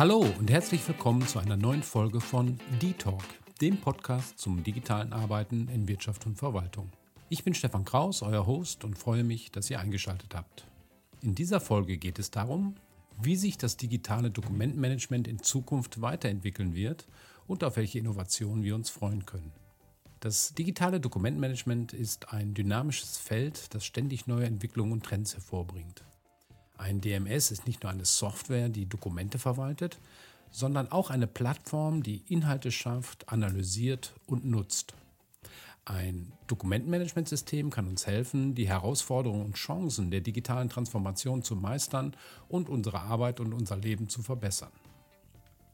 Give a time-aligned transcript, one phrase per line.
[0.00, 3.22] Hallo und herzlich willkommen zu einer neuen Folge von D-Talk,
[3.60, 6.90] dem Podcast zum digitalen Arbeiten in Wirtschaft und Verwaltung.
[7.28, 10.64] Ich bin Stefan Kraus, euer Host und freue mich, dass ihr eingeschaltet habt.
[11.20, 12.76] In dieser Folge geht es darum,
[13.20, 17.06] wie sich das digitale Dokumentmanagement in Zukunft weiterentwickeln wird
[17.46, 19.52] und auf welche Innovationen wir uns freuen können.
[20.20, 26.04] Das digitale Dokumentmanagement ist ein dynamisches Feld, das ständig neue Entwicklungen und Trends hervorbringt.
[26.80, 29.98] Ein DMS ist nicht nur eine Software, die Dokumente verwaltet,
[30.50, 34.94] sondern auch eine Plattform, die Inhalte schafft, analysiert und nutzt.
[35.84, 42.16] Ein Dokumentenmanagementsystem kann uns helfen, die Herausforderungen und Chancen der digitalen Transformation zu meistern
[42.48, 44.72] und unsere Arbeit und unser Leben zu verbessern.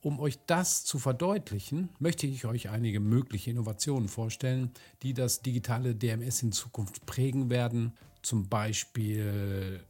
[0.00, 4.70] Um euch das zu verdeutlichen, möchte ich euch einige mögliche Innovationen vorstellen,
[5.02, 7.92] die das digitale DMS in Zukunft prägen werden.
[8.22, 9.84] Zum Beispiel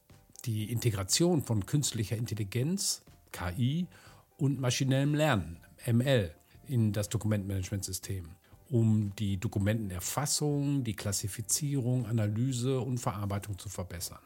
[0.45, 3.87] die Integration von künstlicher Intelligenz, KI,
[4.37, 6.35] und maschinellem Lernen, ML,
[6.67, 8.29] in das Dokumentmanagementsystem,
[8.71, 14.19] um die Dokumentenerfassung, die Klassifizierung, Analyse und Verarbeitung zu verbessern.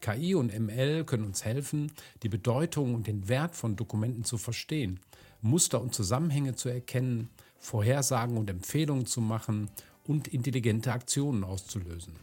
[0.00, 4.98] KI und ML können uns helfen, die Bedeutung und den Wert von Dokumenten zu verstehen
[5.42, 7.28] Muster und Zusammenhänge zu erkennen,
[7.58, 9.70] Vorhersagen und Empfehlungen zu machen
[10.06, 12.14] und intelligente Aktionen auszulösen.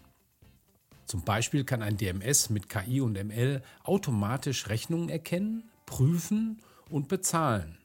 [1.09, 7.79] Zum Beispiel kann ein DMS mit KI und ML automatisch Rechnungen erkennen, prüfen und bezahlen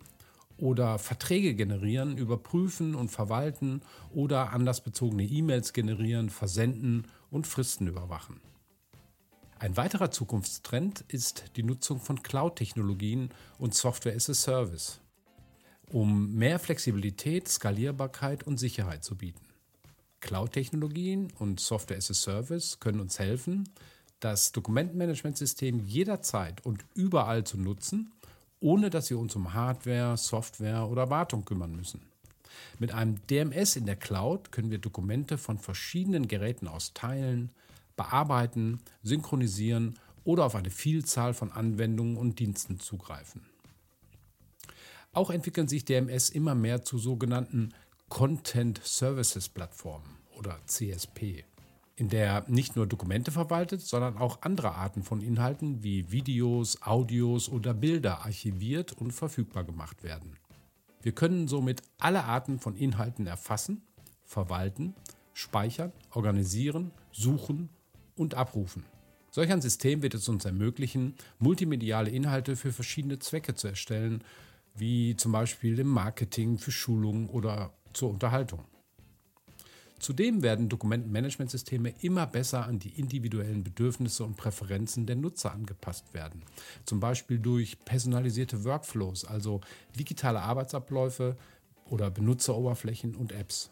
[0.58, 3.80] oder Verträge generieren, überprüfen und verwalten
[4.12, 8.42] oder anlassbezogene E-Mails generieren, versenden und Fristen überwachen.
[9.58, 15.00] Ein weiterer Zukunftstrend ist die Nutzung von Cloud-Technologien und Software as a Service
[15.90, 19.43] um mehr Flexibilität, Skalierbarkeit und Sicherheit zu bieten.
[20.24, 23.68] Cloud-Technologien und Software as a Service können uns helfen,
[24.20, 28.10] das Dokumentenmanagementsystem jederzeit und überall zu nutzen,
[28.58, 32.00] ohne dass wir uns um Hardware, Software oder Wartung kümmern müssen.
[32.78, 37.50] Mit einem DMS in der Cloud können wir Dokumente von verschiedenen Geräten aus teilen,
[37.94, 43.42] bearbeiten, synchronisieren oder auf eine Vielzahl von Anwendungen und Diensten zugreifen.
[45.12, 47.74] Auch entwickeln sich DMS immer mehr zu sogenannten
[48.14, 51.42] Content Services Plattformen oder CSP,
[51.96, 57.48] in der nicht nur Dokumente verwaltet, sondern auch andere Arten von Inhalten wie Videos, Audios
[57.48, 60.36] oder Bilder archiviert und verfügbar gemacht werden.
[61.02, 63.82] Wir können somit alle Arten von Inhalten erfassen,
[64.22, 64.94] verwalten,
[65.32, 67.68] speichern, organisieren, suchen
[68.14, 68.84] und abrufen.
[69.32, 74.22] Solch ein System wird es uns ermöglichen, multimediale Inhalte für verschiedene Zwecke zu erstellen
[74.76, 78.64] wie zum Beispiel im Marketing, für Schulungen oder zur Unterhaltung.
[79.98, 86.42] Zudem werden Dokumentenmanagementsysteme immer besser an die individuellen Bedürfnisse und Präferenzen der Nutzer angepasst werden.
[86.84, 89.60] Zum Beispiel durch personalisierte Workflows, also
[89.98, 91.36] digitale Arbeitsabläufe
[91.88, 93.70] oder Benutzeroberflächen und Apps.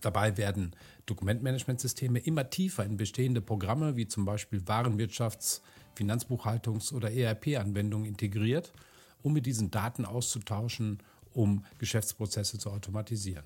[0.00, 0.76] Dabei werden
[1.06, 5.62] Dokumentmanagementsysteme immer tiefer in bestehende Programme wie zum Beispiel Warenwirtschafts-,
[5.96, 8.72] Finanzbuchhaltungs- oder ERP-Anwendungen integriert–
[9.22, 10.98] um mit diesen Daten auszutauschen,
[11.32, 13.44] um Geschäftsprozesse zu automatisieren.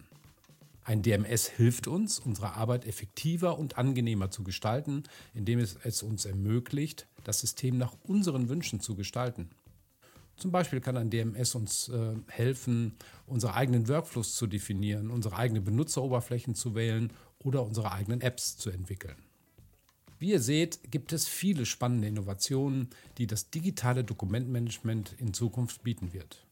[0.87, 7.07] Ein DMS hilft uns, unsere Arbeit effektiver und angenehmer zu gestalten, indem es, uns ermöglicht,
[7.25, 9.49] das System nach unseren Wünschen zu gestalten.
[10.37, 12.95] Zum Beispiel kann ein DMS uns äh, helfen,
[13.27, 18.71] unsere eigenen Workflows zu definieren, unsere eigenen Benutzeroberflächen zu wählen oder unsere eigenen Apps zu
[18.71, 19.17] entwickeln.
[20.19, 26.13] Wie ihr seht, gibt es viele spannende Innovationen, die das digitale Dokumentmanagement in Zukunft bieten
[26.13, 26.45] wird.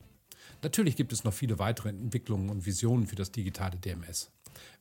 [0.62, 4.31] Natürlich gibt es noch viele weitere Entwicklungen und Visionen für das digitale DMS.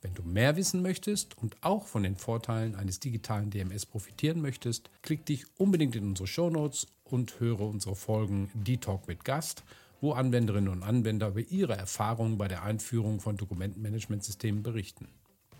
[0.01, 4.89] Wenn du mehr wissen möchtest und auch von den Vorteilen eines digitalen DMS profitieren möchtest,
[5.01, 9.63] klick dich unbedingt in unsere Shownotes und höre unsere Folgen D-Talk mit Gast,
[10.01, 15.07] wo Anwenderinnen und Anwender über ihre Erfahrungen bei der Einführung von Dokumentenmanagementsystemen berichten.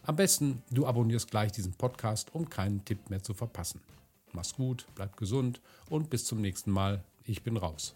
[0.04, 3.82] Am besten, du abonnierst gleich diesen Podcast, um keinen Tipp mehr zu verpassen.
[4.34, 7.04] Mach's gut, bleib gesund und bis zum nächsten Mal.
[7.24, 7.96] Ich bin raus.